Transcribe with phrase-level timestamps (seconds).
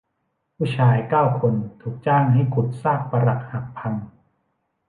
[0.55, 3.93] ผู้ชายเก้าคนถูกจ้างให้ขุดซากปรักหักพัง